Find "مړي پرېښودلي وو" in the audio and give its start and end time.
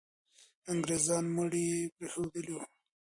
1.35-2.63